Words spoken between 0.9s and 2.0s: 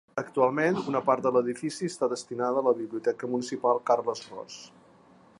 una part de l'edifici